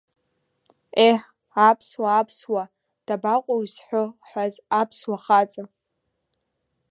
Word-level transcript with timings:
Еҳ, 1.07 1.19
Аԥсуа, 1.67 2.09
Аԥсуа, 2.19 2.63
дабаҟоу 3.05 3.59
изҳәо 3.65 4.03
ҳәаз 4.27 4.53
Аԥсуа 4.81 5.17
хаҵа?! 5.23 5.63